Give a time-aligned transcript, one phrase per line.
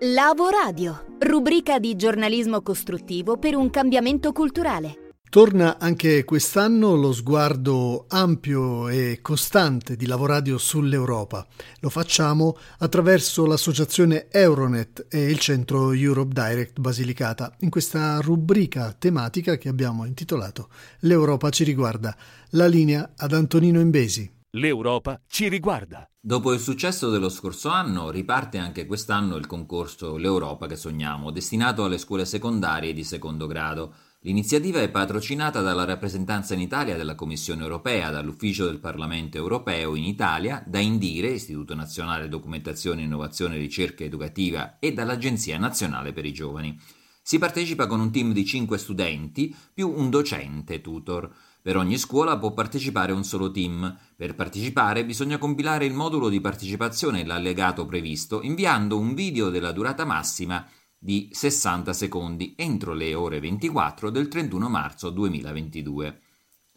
[0.00, 5.14] Lavoradio, rubrica di giornalismo costruttivo per un cambiamento culturale.
[5.30, 11.46] Torna anche quest'anno lo sguardo ampio e costante di Lavoradio sull'Europa.
[11.80, 19.56] Lo facciamo attraverso l'associazione Euronet e il centro Europe Direct Basilicata in questa rubrica tematica
[19.56, 20.68] che abbiamo intitolato
[21.00, 22.14] L'Europa ci riguarda.
[22.50, 24.35] La linea ad Antonino Imbesi.
[24.56, 26.08] L'Europa ci riguarda.
[26.18, 31.84] Dopo il successo dello scorso anno, riparte anche quest'anno il concorso L'Europa che sogniamo, destinato
[31.84, 33.94] alle scuole secondarie di secondo grado.
[34.20, 40.04] L'iniziativa è patrocinata dalla rappresentanza in Italia della Commissione europea, dall'Ufficio del Parlamento europeo in
[40.04, 46.80] Italia, da Indire, Istituto Nazionale Documentazione, Innovazione Ricerca Educativa, e dall'Agenzia Nazionale per i Giovani.
[47.28, 51.28] Si partecipa con un team di 5 studenti più un docente tutor.
[51.60, 53.98] Per ogni scuola può partecipare un solo team.
[54.14, 59.72] Per partecipare bisogna compilare il modulo di partecipazione e l'allegato previsto inviando un video della
[59.72, 60.64] durata massima
[60.96, 66.20] di 60 secondi entro le ore 24 del 31 marzo 2022.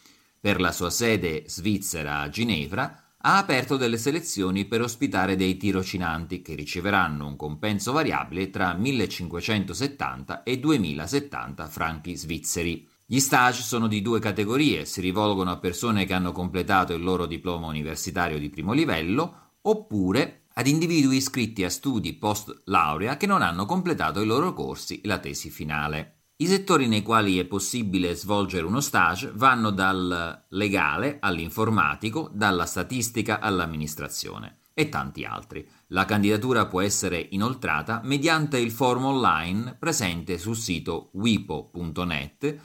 [0.41, 6.43] Per la sua sede svizzera a Ginevra, ha aperto delle selezioni per ospitare dei tirocinanti
[6.43, 12.89] che riceveranno un compenso variabile tra 1570 e 2070 franchi svizzeri.
[13.07, 17.27] Gli stage sono di due categorie, si rivolgono a persone che hanno completato il loro
[17.27, 23.43] diploma universitario di primo livello oppure ad individui iscritti a studi post laurea che non
[23.43, 26.22] hanno completato i loro corsi e la tesi finale.
[26.43, 33.39] I settori nei quali è possibile svolgere uno stage vanno dal legale all'informatico, dalla statistica
[33.39, 35.65] all'amministrazione e tanti altri.
[35.89, 42.57] La candidatura può essere inoltrata mediante il forum online presente sul sito wipo.net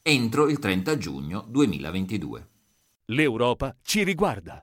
[0.00, 2.48] entro il 30 giugno 2022.
[3.08, 4.62] L'Europa ci riguarda.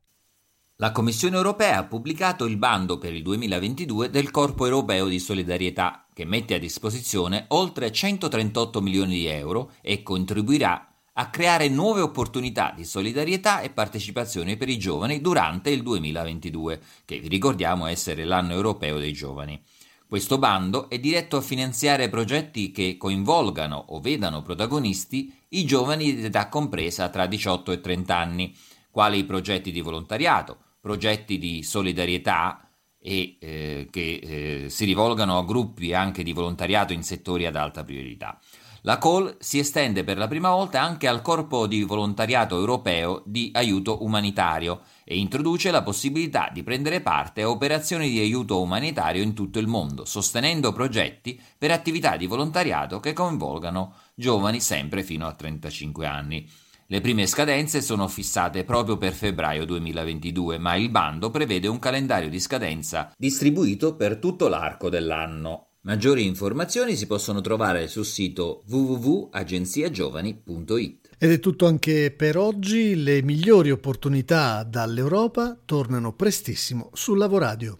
[0.80, 6.06] La Commissione europea ha pubblicato il bando per il 2022 del Corpo europeo di solidarietà,
[6.14, 12.74] che mette a disposizione oltre 138 milioni di euro e contribuirà a creare nuove opportunità
[12.76, 18.52] di solidarietà e partecipazione per i giovani durante il 2022, che vi ricordiamo essere l'anno
[18.52, 19.58] europeo dei giovani.
[20.06, 26.26] Questo bando è diretto a finanziare progetti che coinvolgano o vedano protagonisti i giovani di
[26.26, 28.54] età compresa tra 18 e 30 anni,
[28.92, 32.70] quali progetti di volontariato, progetti di solidarietà
[33.02, 37.84] e eh, che eh, si rivolgano a gruppi anche di volontariato in settori ad alta
[37.84, 38.40] priorità.
[38.82, 43.50] La call si estende per la prima volta anche al corpo di volontariato europeo di
[43.56, 49.34] aiuto umanitario e introduce la possibilità di prendere parte a operazioni di aiuto umanitario in
[49.34, 55.34] tutto il mondo, sostenendo progetti per attività di volontariato che coinvolgano giovani sempre fino a
[55.34, 56.48] 35 anni.
[56.88, 62.30] Le prime scadenze sono fissate proprio per febbraio 2022, ma il bando prevede un calendario
[62.30, 65.70] di scadenza distribuito per tutto l'arco dell'anno.
[65.82, 71.10] Maggiori informazioni si possono trovare sul sito www.agenziagiovani.it.
[71.18, 77.80] Ed è tutto anche per oggi, le migliori opportunità dall'Europa tornano prestissimo sul Lavoradio.